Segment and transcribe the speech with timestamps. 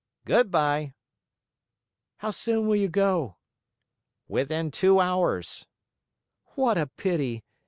[0.25, 0.95] "Good by."
[2.17, 3.37] "How soon will you go?"
[4.27, 5.67] "Within two hours."
[6.55, 7.43] "What a pity!